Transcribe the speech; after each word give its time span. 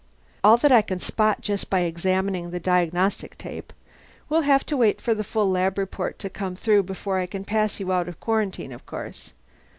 "All 0.43 0.57
that 0.57 0.71
I 0.71 0.81
can 0.81 0.99
spot 0.99 1.41
just 1.41 1.69
by 1.69 1.81
examining 1.81 2.49
the 2.49 2.59
diagnostic 2.59 3.37
tape. 3.37 3.71
We'll 4.29 4.41
have 4.41 4.65
to 4.65 4.75
wait 4.75 4.99
for 4.99 5.13
the 5.13 5.23
full 5.23 5.51
lab 5.51 5.77
report 5.77 6.17
to 6.25 6.27
come 6.31 6.55
through 6.55 6.81
before 6.89 7.19
I 7.19 7.27
can 7.27 7.45
pass 7.45 7.79
you 7.79 7.91
out 7.91 8.07
of 8.09 8.19
quarantine, 8.19 8.71
of 8.71 8.87
course." 8.87 9.33